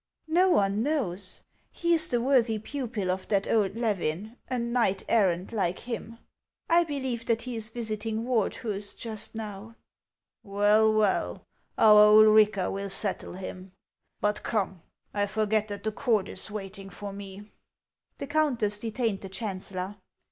[0.27, 5.51] Xo one knows; he is the worthy pupil of that old Levin, a knight errant
[5.53, 6.17] like him.
[6.67, 9.75] I believe that he is visiting Wardhus just now.""
[10.57, 11.45] Well, well,
[11.77, 13.73] our Ulrica will settle him.
[14.19, 14.81] But come,
[15.13, 17.51] I forget that the court is waiting for me."
[18.17, 19.97] The countess detained the chancellor.